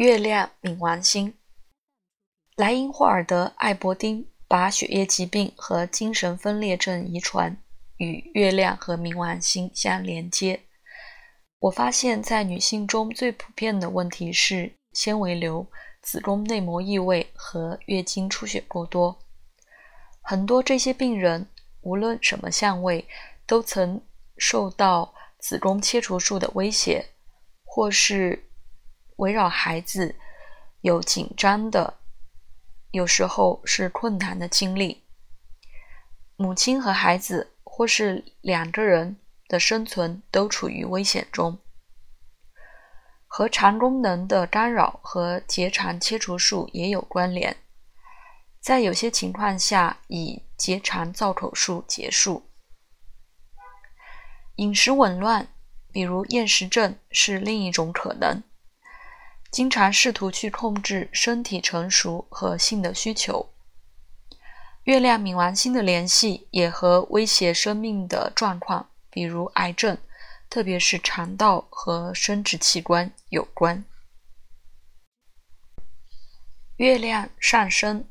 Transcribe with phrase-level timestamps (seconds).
[0.00, 1.34] 月亮冥王星。
[2.56, 7.54] 莱茵霍尔德·艾伯丁把血液疾病和精神分裂症遗传
[7.98, 10.62] 与月亮和冥王星相连接。
[11.58, 15.66] 我发现，在女性中最普遍的问题是纤维瘤、
[16.00, 19.18] 子宫内膜异位和月经出血过多。
[20.22, 21.46] 很多这些病人，
[21.82, 23.06] 无论什么相位，
[23.46, 24.00] 都曾
[24.38, 27.04] 受到子宫切除术的威胁，
[27.66, 28.46] 或是。
[29.20, 30.16] 围绕孩子
[30.80, 31.98] 有紧张的，
[32.90, 35.04] 有时候是困难的经历。
[36.36, 41.58] 母亲和孩子，或是两个人的生存都处于危险中。
[43.26, 47.54] 和肠功能的干扰和结肠切除术也有关联，
[48.58, 52.50] 在有些情况下以结肠造口术结束。
[54.56, 55.46] 饮食紊乱，
[55.92, 58.42] 比如厌食症，是另一种可能。
[59.50, 63.50] 经常试图去控制身体成熟和性的需求。
[64.84, 69.98] 月亮冥王星的联系也和威胁生命的状况，比如癌症，
[70.48, 73.84] 特别是肠道和生殖器官有关。
[76.76, 78.08] 月亮上升，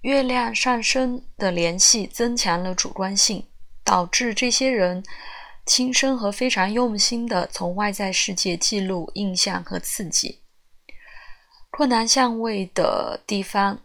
[0.00, 3.46] 月亮上升的联系增强了主观性，
[3.84, 5.04] 导致这些人。
[5.68, 10.40] 轻声和非常用心地从外在世界记录印象和刺激。
[11.70, 13.78] 困难相位的地方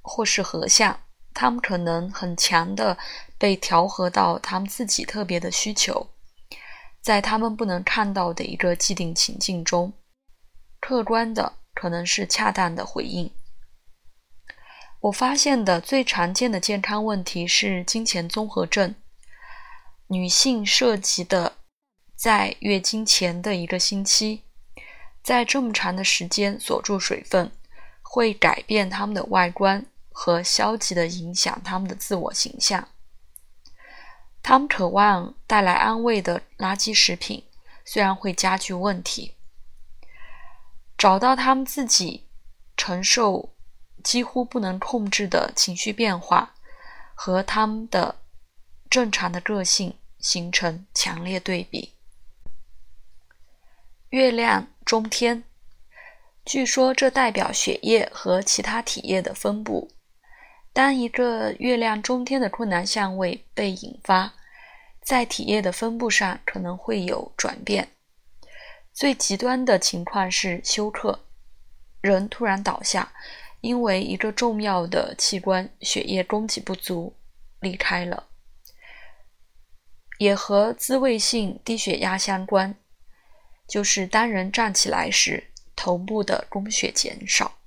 [0.00, 0.98] 或是合相，
[1.32, 2.98] 他们可能很强的
[3.38, 6.08] 被调和到他们自己特别的需求，
[7.00, 9.92] 在他们不能看到的一个既定情境中，
[10.80, 13.30] 客观的可能是恰当的回应。
[15.02, 18.96] 我发现的最常见的健康问题是金钱综合症。
[20.12, 21.56] 女性涉及的，
[22.14, 24.42] 在月经前的一个星期，
[25.22, 27.50] 在这么长的时间锁住水分，
[28.02, 32.86] 会改变他们的外观和消极的影响他们的自我形象。
[34.42, 37.42] 他们渴望带来安慰的垃圾食品，
[37.86, 39.34] 虽然会加剧问题。
[40.98, 42.26] 找到他们自己
[42.76, 43.54] 承受
[44.04, 46.54] 几乎不能控制的情绪变化
[47.14, 48.16] 和他们的
[48.90, 49.96] 正常的个性。
[50.22, 51.92] 形成强烈对比。
[54.08, 55.44] 月亮中天，
[56.44, 59.90] 据说这代表血液和其他体液的分布。
[60.72, 64.32] 当一个月亮中天的困难相位被引发，
[65.02, 67.90] 在体液的分布上可能会有转变。
[68.94, 71.24] 最极端的情况是休克，
[72.00, 73.12] 人突然倒下，
[73.60, 77.14] 因为一个重要的器官血液供给不足，
[77.60, 78.28] 离开了。
[80.22, 82.76] 也和自慰性低血压相关，
[83.66, 87.58] 就是当人站起来时，头部的供血减少。